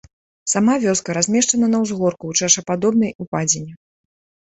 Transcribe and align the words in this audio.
Сама 0.53 0.77
вёска 0.85 1.17
размешчана 1.19 1.71
на 1.75 1.83
ўзгорку 1.85 2.21
ў 2.27 2.33
чашападобнай 2.51 3.17
упадзіне. 3.27 3.73